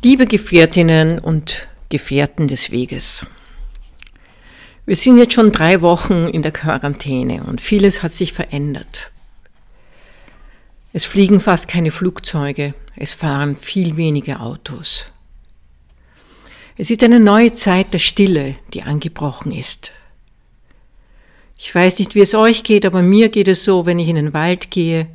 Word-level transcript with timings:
Liebe 0.00 0.26
Gefährtinnen 0.26 1.18
und 1.18 1.66
Gefährten 1.88 2.46
des 2.46 2.70
Weges. 2.70 3.26
Wir 4.86 4.94
sind 4.94 5.18
jetzt 5.18 5.32
schon 5.32 5.50
drei 5.50 5.82
Wochen 5.82 6.28
in 6.28 6.42
der 6.42 6.52
Quarantäne 6.52 7.42
und 7.42 7.60
vieles 7.60 8.04
hat 8.04 8.14
sich 8.14 8.32
verändert. 8.32 9.10
Es 10.92 11.04
fliegen 11.04 11.40
fast 11.40 11.66
keine 11.66 11.90
Flugzeuge, 11.90 12.74
es 12.94 13.12
fahren 13.12 13.56
viel 13.56 13.96
weniger 13.96 14.40
Autos. 14.40 15.06
Es 16.76 16.90
ist 16.90 17.02
eine 17.02 17.18
neue 17.18 17.54
Zeit 17.54 17.92
der 17.92 17.98
Stille, 17.98 18.54
die 18.74 18.84
angebrochen 18.84 19.50
ist. 19.50 19.90
Ich 21.58 21.74
weiß 21.74 21.98
nicht, 21.98 22.14
wie 22.14 22.22
es 22.22 22.36
euch 22.36 22.62
geht, 22.62 22.86
aber 22.86 23.02
mir 23.02 23.30
geht 23.30 23.48
es 23.48 23.64
so, 23.64 23.84
wenn 23.84 23.98
ich 23.98 24.06
in 24.06 24.14
den 24.14 24.32
Wald 24.32 24.70
gehe, 24.70 25.08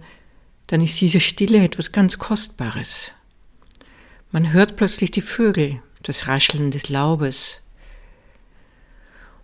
dann 0.67 0.81
ist 0.81 0.99
diese 0.99 1.21
Stille 1.21 1.63
etwas 1.63 1.93
ganz 1.93 2.17
Kostbares. 2.17 3.13
Man 4.33 4.51
hört 4.51 4.77
plötzlich 4.77 5.11
die 5.11 5.21
Vögel, 5.21 5.79
das 6.01 6.27
Rascheln 6.27 6.71
des 6.71 6.89
Laubes. 6.89 7.59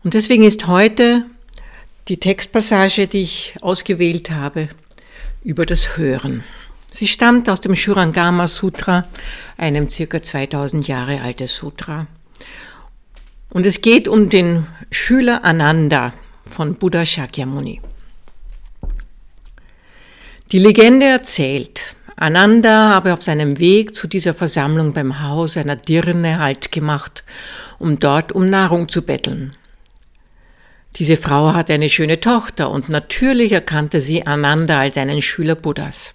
Und 0.03 0.15
deswegen 0.15 0.43
ist 0.43 0.65
heute 0.65 1.25
die 2.07 2.17
Textpassage, 2.17 3.05
die 3.05 3.21
ich 3.21 3.53
ausgewählt 3.61 4.31
habe, 4.31 4.67
über 5.43 5.67
das 5.67 5.95
Hören. 5.95 6.43
Sie 6.89 7.05
stammt 7.05 7.51
aus 7.51 7.61
dem 7.61 7.75
Shurangama 7.75 8.47
Sutra, 8.47 9.07
einem 9.57 9.91
circa 9.91 10.23
2000 10.23 10.87
Jahre 10.87 11.21
alten 11.21 11.45
Sutra. 11.45 12.07
Und 13.51 13.67
es 13.67 13.81
geht 13.81 14.07
um 14.07 14.31
den 14.31 14.65
Schüler 14.89 15.45
Ananda 15.45 16.15
von 16.47 16.73
Buddha 16.73 17.05
Shakyamuni. 17.05 17.79
Die 20.51 20.57
Legende 20.57 21.05
erzählt, 21.05 21.78
Ananda 22.21 22.89
habe 22.89 23.13
auf 23.13 23.21
seinem 23.21 23.59
Weg 23.59 23.95
zu 23.95 24.05
dieser 24.05 24.33
Versammlung 24.33 24.91
beim 24.91 25.21
Haus 25.21 25.55
einer 25.55 25.77
Dirne 25.77 26.39
Halt 26.39 26.69
gemacht, 26.69 27.23
um 27.77 27.97
dort 27.97 28.33
um 28.33 28.49
Nahrung 28.49 28.89
zu 28.89 29.03
betteln. 29.03 29.55
Diese 30.97 31.15
Frau 31.15 31.53
hatte 31.53 31.73
eine 31.73 31.89
schöne 31.89 32.19
Tochter 32.19 32.71
und 32.71 32.89
natürlich 32.89 33.53
erkannte 33.53 34.01
sie 34.01 34.27
Ananda 34.27 34.81
als 34.81 34.97
einen 34.97 35.21
Schüler 35.21 35.55
Buddhas. 35.55 36.13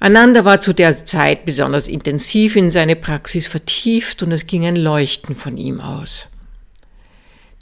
Ananda 0.00 0.44
war 0.44 0.60
zu 0.60 0.74
der 0.74 0.94
Zeit 0.94 1.46
besonders 1.46 1.88
intensiv 1.88 2.54
in 2.54 2.70
seine 2.70 2.94
Praxis 2.94 3.46
vertieft 3.46 4.22
und 4.22 4.32
es 4.32 4.46
ging 4.46 4.66
ein 4.66 4.76
Leuchten 4.76 5.34
von 5.34 5.56
ihm 5.56 5.80
aus. 5.80 6.28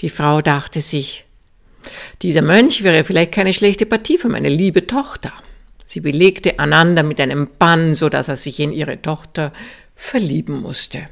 Die 0.00 0.10
Frau 0.10 0.40
dachte 0.40 0.80
sich, 0.80 1.24
dieser 2.22 2.42
Mönch 2.42 2.82
wäre 2.82 3.04
vielleicht 3.04 3.30
keine 3.30 3.54
schlechte 3.54 3.86
Partie 3.86 4.18
für 4.18 4.28
meine 4.28 4.48
liebe 4.48 4.88
Tochter. 4.88 5.32
Sie 5.86 6.00
belegte 6.00 6.58
Ananda 6.58 7.02
mit 7.02 7.20
einem 7.20 7.48
Bann, 7.58 7.94
so 7.94 8.08
dass 8.08 8.28
er 8.28 8.36
sich 8.36 8.60
in 8.60 8.72
ihre 8.72 9.00
Tochter 9.00 9.52
verlieben 9.94 10.60
musste. 10.60 11.06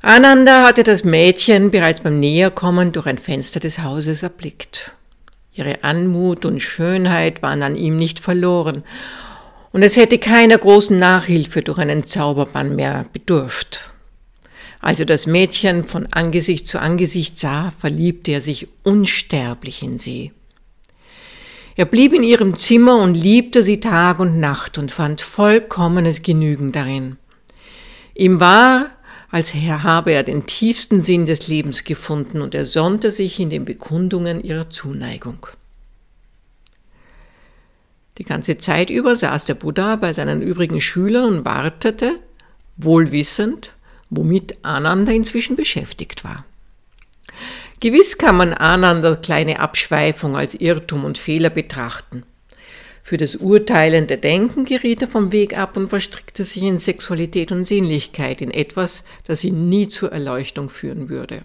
Ananda 0.00 0.66
hatte 0.66 0.82
das 0.82 1.02
Mädchen 1.02 1.70
bereits 1.70 2.02
beim 2.02 2.20
Näherkommen 2.20 2.92
durch 2.92 3.06
ein 3.06 3.16
Fenster 3.16 3.58
des 3.58 3.80
Hauses 3.80 4.22
erblickt. 4.22 4.92
Ihre 5.54 5.82
Anmut 5.82 6.44
und 6.44 6.60
Schönheit 6.60 7.40
waren 7.40 7.62
an 7.62 7.74
ihm 7.74 7.96
nicht 7.96 8.20
verloren, 8.20 8.84
und 9.72 9.82
es 9.82 9.96
hätte 9.96 10.18
keiner 10.18 10.58
großen 10.58 10.96
Nachhilfe 10.96 11.62
durch 11.62 11.78
einen 11.78 12.04
Zauberbann 12.04 12.76
mehr 12.76 13.06
bedurft. 13.12 13.90
Als 14.80 15.00
er 15.00 15.06
das 15.06 15.26
Mädchen 15.26 15.82
von 15.82 16.06
Angesicht 16.12 16.68
zu 16.68 16.78
Angesicht 16.78 17.38
sah, 17.38 17.72
verliebte 17.78 18.32
er 18.32 18.40
sich 18.42 18.68
unsterblich 18.82 19.82
in 19.82 19.98
sie. 19.98 20.32
Er 21.76 21.86
blieb 21.86 22.12
in 22.12 22.22
ihrem 22.22 22.58
Zimmer 22.58 22.98
und 22.98 23.14
liebte 23.14 23.62
sie 23.62 23.80
Tag 23.80 24.20
und 24.20 24.38
Nacht 24.38 24.78
und 24.78 24.92
fand 24.92 25.20
vollkommenes 25.20 26.22
Genügen 26.22 26.70
darin. 26.70 27.16
Ihm 28.14 28.38
war, 28.38 28.90
als 29.30 29.54
habe 29.54 30.12
er 30.12 30.22
den 30.22 30.46
tiefsten 30.46 31.02
Sinn 31.02 31.26
des 31.26 31.48
Lebens 31.48 31.82
gefunden 31.82 32.40
und 32.40 32.54
er 32.54 32.66
sonnte 32.66 33.10
sich 33.10 33.40
in 33.40 33.50
den 33.50 33.64
Bekundungen 33.64 34.40
ihrer 34.44 34.70
Zuneigung. 34.70 35.48
Die 38.18 38.24
ganze 38.24 38.58
Zeit 38.58 38.90
über 38.90 39.16
saß 39.16 39.44
der 39.44 39.54
Buddha 39.54 39.96
bei 39.96 40.12
seinen 40.12 40.40
übrigen 40.40 40.80
Schülern 40.80 41.38
und 41.38 41.44
wartete, 41.44 42.20
wohlwissend, 42.76 43.72
womit 44.10 44.56
Ananda 44.62 45.10
inzwischen 45.10 45.56
beschäftigt 45.56 46.22
war. 46.22 46.44
Gewiss 47.84 48.16
kann 48.16 48.38
man 48.38 48.54
Ananda 48.54 49.14
kleine 49.14 49.60
Abschweifung 49.60 50.38
als 50.38 50.54
Irrtum 50.54 51.04
und 51.04 51.18
Fehler 51.18 51.50
betrachten. 51.50 52.22
Für 53.02 53.18
das 53.18 53.36
urteilende 53.36 54.16
Denken 54.16 54.64
geriet 54.64 55.02
er 55.02 55.08
vom 55.08 55.32
Weg 55.32 55.58
ab 55.58 55.76
und 55.76 55.88
verstrickte 55.88 56.44
sich 56.44 56.62
in 56.62 56.78
Sexualität 56.78 57.52
und 57.52 57.64
Sinnlichkeit, 57.64 58.40
in 58.40 58.50
etwas, 58.50 59.04
das 59.24 59.44
ihn 59.44 59.68
nie 59.68 59.86
zur 59.86 60.12
Erleuchtung 60.12 60.70
führen 60.70 61.10
würde. 61.10 61.42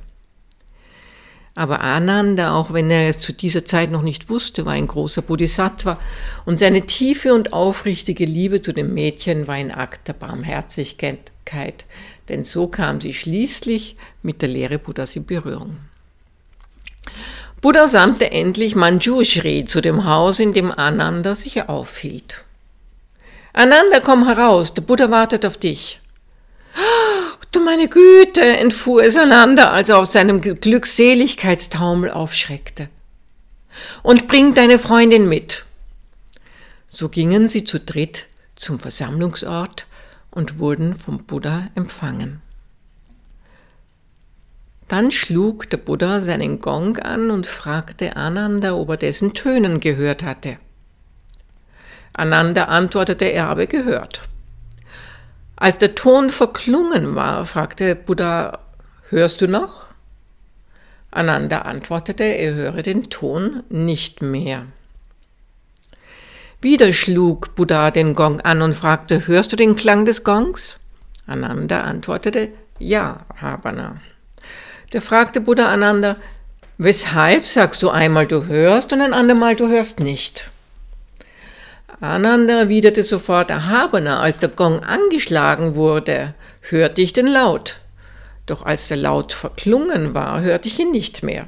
Aber 1.55 1.81
Ananda, 1.81 2.55
auch 2.55 2.71
wenn 2.71 2.89
er 2.89 3.09
es 3.09 3.19
zu 3.19 3.33
dieser 3.33 3.65
Zeit 3.65 3.91
noch 3.91 4.01
nicht 4.01 4.29
wusste, 4.29 4.65
war 4.65 4.71
ein 4.71 4.87
großer 4.87 5.21
Bodhisattva 5.21 5.99
und 6.45 6.57
seine 6.57 6.85
tiefe 6.85 7.33
und 7.33 7.51
aufrichtige 7.51 8.23
Liebe 8.23 8.61
zu 8.61 8.71
dem 8.71 8.93
Mädchen 8.93 9.45
war 9.45 9.55
ein 9.55 9.71
Akt 9.71 10.07
der 10.07 10.13
Barmherzigkeit, 10.13 11.85
denn 12.29 12.45
so 12.45 12.67
kam 12.67 13.01
sie 13.01 13.13
schließlich 13.13 13.97
mit 14.21 14.41
der 14.41 14.47
Lehre 14.47 14.79
Buddhas 14.79 15.17
in 15.17 15.25
Berührung. 15.25 15.88
Buddha 17.61 17.87
sandte 17.87 18.31
endlich 18.31 18.75
Manjushri 18.75 19.65
zu 19.65 19.81
dem 19.81 20.05
Haus, 20.05 20.39
in 20.39 20.53
dem 20.53 20.71
Ananda 20.71 21.35
sich 21.35 21.67
aufhielt. 21.67 22.45
Ananda, 23.51 23.99
komm 23.99 24.25
heraus, 24.25 24.73
der 24.73 24.81
Buddha 24.81 25.11
wartet 25.11 25.45
auf 25.45 25.57
dich. 25.57 25.99
Du 27.51 27.59
meine 27.59 27.89
Güte, 27.89 28.41
entfuhr 28.41 29.03
es 29.03 29.17
Ananda, 29.17 29.71
als 29.71 29.89
er 29.89 29.97
auf 29.97 30.05
seinem 30.05 30.41
Glückseligkeitstaumel 30.41 32.11
aufschreckte. 32.11 32.89
Und 34.03 34.27
bring 34.27 34.53
deine 34.53 34.79
Freundin 34.79 35.27
mit. 35.27 35.65
So 36.89 37.09
gingen 37.09 37.49
sie 37.49 37.63
zu 37.63 37.79
dritt 37.79 38.27
zum 38.55 38.79
Versammlungsort 38.79 39.87
und 40.31 40.59
wurden 40.59 40.97
vom 40.97 41.25
Buddha 41.25 41.67
empfangen. 41.75 42.41
Dann 44.89 45.11
schlug 45.11 45.69
der 45.69 45.77
Buddha 45.77 46.19
seinen 46.19 46.59
Gong 46.59 46.97
an 46.97 47.29
und 47.29 47.45
fragte 47.45 48.15
Ananda, 48.15 48.73
ob 48.73 48.89
er 48.89 48.97
dessen 48.97 49.35
Tönen 49.35 49.79
gehört 49.79 50.23
hatte. 50.23 50.57
Ananda 52.13 52.65
antwortete, 52.65 53.25
er 53.25 53.47
habe 53.47 53.67
gehört. 53.67 54.23
Als 55.55 55.77
der 55.77 55.93
Ton 55.93 56.31
verklungen 56.31 57.13
war, 57.13 57.45
fragte 57.45 57.95
Buddha, 57.95 58.59
hörst 59.09 59.41
du 59.41 59.47
noch? 59.47 59.85
Ananda 61.11 61.59
antwortete, 61.59 62.23
er 62.23 62.55
höre 62.55 62.81
den 62.81 63.11
Ton 63.11 63.61
nicht 63.69 64.23
mehr. 64.23 64.65
Wieder 66.61 66.93
schlug 66.93 67.53
Buddha 67.53 67.91
den 67.91 68.15
Gong 68.15 68.41
an 68.41 68.63
und 68.63 68.73
fragte, 68.73 69.27
hörst 69.27 69.51
du 69.51 69.55
den 69.55 69.75
Klang 69.75 70.05
des 70.05 70.23
Gongs? 70.23 70.77
Ananda 71.27 71.81
antwortete, 71.81 72.49
ja, 72.79 73.19
Habana. 73.39 74.01
Da 74.91 75.01
fragte 75.01 75.39
Buddha 75.39 75.67
Ananda, 75.69 76.15
weshalb 76.79 77.45
sagst 77.45 77.83
du 77.83 77.89
einmal 77.89 78.25
du 78.25 78.45
hörst 78.45 78.91
und 78.91 79.01
ein 79.01 79.13
andermal 79.13 79.55
du 79.55 79.67
hörst 79.67 79.99
nicht? 79.99 80.49
Ananda 82.01 82.59
erwiderte 82.59 83.03
sofort 83.03 83.49
erhabener, 83.49 84.21
als 84.21 84.39
der 84.39 84.49
Gong 84.49 84.79
angeschlagen 84.79 85.75
wurde, 85.75 86.33
hörte 86.61 87.01
ich 87.01 87.13
den 87.13 87.27
Laut. 87.27 87.81
Doch 88.45 88.63
als 88.65 88.87
der 88.87 88.97
Laut 88.97 89.33
verklungen 89.33 90.15
war, 90.15 90.41
hörte 90.41 90.69
ich 90.69 90.79
ihn 90.79 90.91
nicht 90.91 91.21
mehr. 91.21 91.47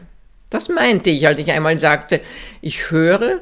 Das 0.51 0.69
meinte 0.69 1.09
ich, 1.09 1.25
als 1.25 1.39
ich 1.39 1.51
einmal 1.51 1.77
sagte, 1.77 2.19
ich 2.61 2.91
höre 2.91 3.39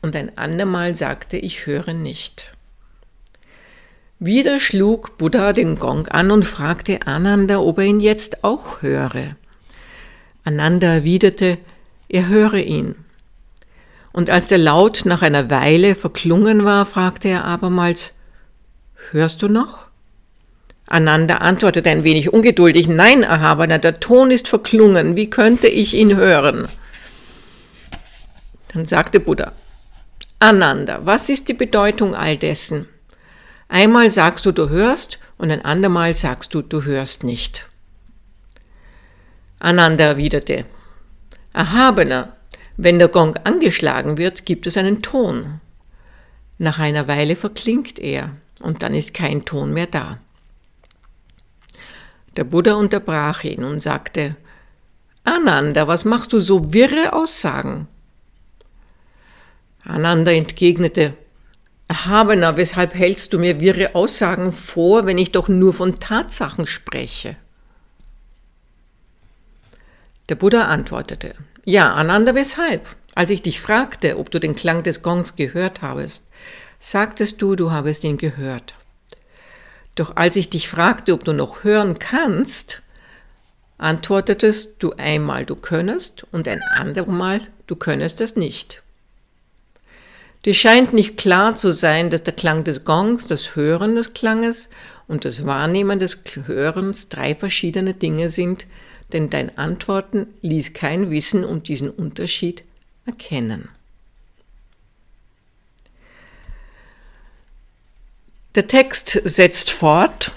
und 0.00 0.16
ein 0.16 0.38
andermal 0.38 0.94
sagte, 0.94 1.36
ich 1.36 1.66
höre 1.66 1.92
nicht. 1.92 2.55
Wieder 4.18 4.60
schlug 4.60 5.18
Buddha 5.18 5.52
den 5.52 5.78
Gong 5.78 6.08
an 6.08 6.30
und 6.30 6.44
fragte 6.44 7.06
Ananda, 7.06 7.58
ob 7.58 7.76
er 7.76 7.84
ihn 7.84 8.00
jetzt 8.00 8.44
auch 8.44 8.80
höre. 8.80 9.36
Ananda 10.42 10.86
erwiderte, 10.86 11.58
er 12.08 12.26
höre 12.26 12.54
ihn. 12.54 12.94
Und 14.14 14.30
als 14.30 14.46
der 14.46 14.56
Laut 14.56 15.02
nach 15.04 15.20
einer 15.20 15.50
Weile 15.50 15.94
verklungen 15.94 16.64
war, 16.64 16.86
fragte 16.86 17.28
er 17.28 17.44
abermals, 17.44 18.12
Hörst 19.10 19.42
du 19.42 19.48
noch? 19.48 19.88
Ananda 20.86 21.36
antwortete 21.36 21.90
ein 21.90 22.02
wenig 22.02 22.32
ungeduldig, 22.32 22.88
Nein, 22.88 23.22
Erhabener, 23.22 23.78
der 23.78 24.00
Ton 24.00 24.30
ist 24.30 24.48
verklungen, 24.48 25.16
wie 25.16 25.28
könnte 25.28 25.66
ich 25.66 25.92
ihn 25.92 26.16
hören? 26.16 26.66
Dann 28.72 28.86
sagte 28.86 29.20
Buddha, 29.20 29.52
Ananda, 30.38 31.00
was 31.04 31.28
ist 31.28 31.48
die 31.48 31.54
Bedeutung 31.54 32.14
all 32.14 32.38
dessen? 32.38 32.88
Einmal 33.68 34.10
sagst 34.10 34.46
du, 34.46 34.52
du 34.52 34.68
hörst, 34.68 35.18
und 35.38 35.50
ein 35.50 35.64
andermal 35.64 36.14
sagst 36.14 36.54
du, 36.54 36.62
du 36.62 36.84
hörst 36.84 37.24
nicht. 37.24 37.68
Ananda 39.58 40.04
erwiderte, 40.04 40.64
Erhabener, 41.52 42.36
wenn 42.76 42.98
der 42.98 43.08
Gong 43.08 43.36
angeschlagen 43.44 44.18
wird, 44.18 44.44
gibt 44.44 44.66
es 44.66 44.76
einen 44.76 45.02
Ton. 45.02 45.60
Nach 46.58 46.78
einer 46.78 47.08
Weile 47.08 47.36
verklingt 47.36 47.98
er. 47.98 48.36
und 48.60 48.82
dann 48.82 48.94
ist 48.94 49.12
kein 49.12 49.44
Ton 49.44 49.74
mehr 49.74 49.86
da. 49.86 50.18
Der 52.36 52.44
Buddha 52.44 52.74
unterbrach 52.74 53.44
ihn 53.44 53.64
und 53.64 53.80
sagte, 53.80 54.36
Ananda, 55.24 55.88
was 55.88 56.04
machst 56.04 56.32
du 56.32 56.40
so 56.40 56.72
wirre 56.72 57.12
Aussagen? 57.12 57.86
Ananda 59.84 60.32
entgegnete, 60.32 61.14
Erhabener, 61.96 62.58
weshalb 62.58 62.94
hältst 62.94 63.32
du 63.32 63.38
mir 63.38 63.58
wirre 63.58 63.94
Aussagen 63.94 64.52
vor, 64.52 65.06
wenn 65.06 65.16
ich 65.16 65.32
doch 65.32 65.48
nur 65.48 65.72
von 65.72 65.98
Tatsachen 65.98 66.66
spreche? 66.66 67.36
Der 70.28 70.34
Buddha 70.34 70.66
antwortete, 70.66 71.34
ja, 71.64 71.94
Ananda, 71.94 72.34
weshalb? 72.34 72.86
Als 73.14 73.30
ich 73.30 73.40
dich 73.40 73.62
fragte, 73.62 74.18
ob 74.18 74.30
du 74.30 74.38
den 74.38 74.54
Klang 74.54 74.82
des 74.82 75.00
Gongs 75.00 75.36
gehört 75.36 75.80
habest, 75.80 76.24
sagtest 76.78 77.40
du, 77.40 77.56
du 77.56 77.70
habest 77.70 78.04
ihn 78.04 78.18
gehört. 78.18 78.74
Doch 79.94 80.16
als 80.16 80.36
ich 80.36 80.50
dich 80.50 80.68
fragte, 80.68 81.14
ob 81.14 81.24
du 81.24 81.32
noch 81.32 81.64
hören 81.64 81.98
kannst, 81.98 82.82
antwortetest 83.78 84.74
du 84.80 84.92
einmal, 84.98 85.46
du 85.46 85.56
könntest 85.56 86.26
und 86.30 86.46
ein 86.46 86.60
andermal, 86.62 87.40
du 87.66 87.74
könntest 87.74 88.20
es 88.20 88.36
nicht. 88.36 88.82
Dir 90.46 90.54
scheint 90.54 90.92
nicht 90.92 91.16
klar 91.16 91.56
zu 91.56 91.72
sein, 91.72 92.08
dass 92.08 92.22
der 92.22 92.32
Klang 92.32 92.62
des 92.62 92.84
Gongs, 92.84 93.26
das 93.26 93.56
Hören 93.56 93.96
des 93.96 94.14
Klanges 94.14 94.70
und 95.08 95.24
das 95.24 95.44
Wahrnehmen 95.44 95.98
des 95.98 96.18
Hörens 96.46 97.08
drei 97.08 97.34
verschiedene 97.34 97.94
Dinge 97.94 98.28
sind, 98.28 98.68
denn 99.12 99.28
dein 99.28 99.58
Antworten 99.58 100.28
ließ 100.42 100.72
kein 100.72 101.10
Wissen 101.10 101.44
um 101.44 101.64
diesen 101.64 101.90
Unterschied 101.90 102.62
erkennen. 103.06 103.68
Der 108.54 108.68
Text 108.68 109.20
setzt 109.24 109.72
fort 109.72 110.30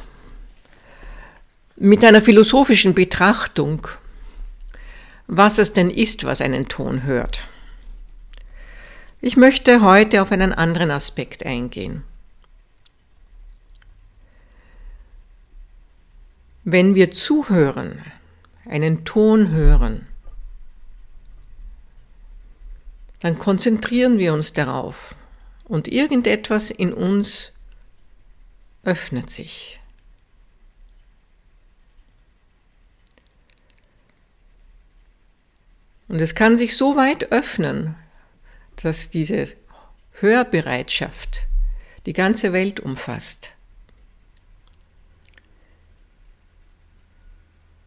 mit 1.76 2.04
einer 2.04 2.24
philosophischen 2.24 2.96
Betrachtung, 2.96 3.88
was 5.28 5.60
es 5.60 5.72
denn 5.72 5.92
ist, 5.92 6.24
was 6.24 6.42
einen 6.42 6.68
Ton 6.68 7.04
hört. 7.04 7.48
Ich 9.22 9.36
möchte 9.36 9.82
heute 9.82 10.22
auf 10.22 10.32
einen 10.32 10.54
anderen 10.54 10.92
Aspekt 10.92 11.46
eingehen. 11.46 12.04
Wenn 16.64 16.96
wir 16.96 17.12
zuhören, 17.12 18.02
einen 18.66 19.04
Ton 19.04 19.50
hören, 19.50 20.08
dann 23.20 23.38
konzentrieren 23.38 24.20
wir 24.20 24.34
uns 24.34 24.54
darauf 24.54 25.16
und 25.66 25.90
irgendetwas 25.90 26.72
in 26.72 26.94
uns 26.94 27.52
öffnet 28.84 29.30
sich. 29.30 29.82
Und 36.08 36.22
es 36.22 36.36
kann 36.36 36.58
sich 36.58 36.78
so 36.78 36.96
weit 36.96 37.32
öffnen, 37.32 37.96
dass 38.84 39.10
diese 39.10 39.56
Hörbereitschaft 40.14 41.48
die 42.06 42.14
ganze 42.14 42.54
Welt 42.54 42.80
umfasst. 42.80 43.52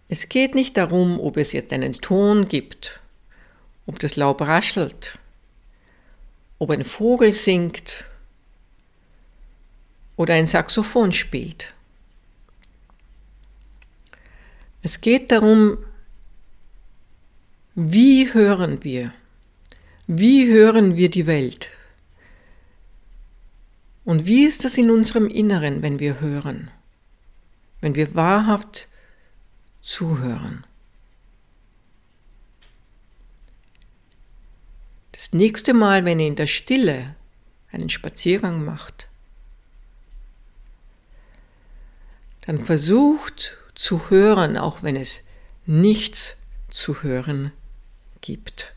Es 0.08 0.28
geht 0.28 0.54
nicht 0.54 0.76
darum, 0.76 1.18
ob 1.18 1.38
es 1.38 1.52
jetzt 1.52 1.72
einen 1.72 1.94
Ton 1.94 2.46
gibt, 2.46 3.00
ob 3.86 3.98
das 3.98 4.16
Laub 4.16 4.42
raschelt, 4.42 5.18
ob 6.58 6.70
ein 6.70 6.84
Vogel 6.84 7.32
singt 7.32 8.04
oder 10.16 10.34
ein 10.34 10.46
Saxophon 10.46 11.12
spielt. 11.12 11.72
Es 14.82 15.00
geht 15.00 15.32
darum, 15.32 15.78
wie 17.74 18.34
hören 18.34 18.84
wir? 18.84 19.14
Wie 20.06 20.46
hören 20.52 20.96
wir 20.96 21.10
die 21.10 21.26
Welt? 21.26 21.70
Und 24.04 24.26
wie 24.26 24.44
ist 24.44 24.64
das 24.64 24.76
in 24.76 24.90
unserem 24.90 25.28
Inneren, 25.28 25.82
wenn 25.82 26.00
wir 26.00 26.20
hören? 26.20 26.70
Wenn 27.80 27.94
wir 27.94 28.14
wahrhaft 28.14 28.88
zuhören? 29.80 30.66
Das 35.12 35.32
nächste 35.32 35.72
Mal, 35.72 36.04
wenn 36.04 36.18
ihr 36.18 36.26
in 36.26 36.36
der 36.36 36.48
Stille 36.48 37.14
einen 37.70 37.88
Spaziergang 37.88 38.64
macht, 38.64 39.08
dann 42.40 42.64
versucht 42.64 43.56
zu 43.76 44.10
hören, 44.10 44.56
auch 44.56 44.82
wenn 44.82 44.96
es 44.96 45.22
nichts 45.64 46.36
zu 46.70 47.04
hören 47.04 47.52
gibt. 48.20 48.74